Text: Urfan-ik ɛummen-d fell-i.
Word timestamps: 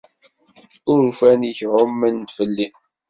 Urfan-ik 0.93 1.59
ɛummen-d 1.73 2.29
fell-i. 2.37 2.67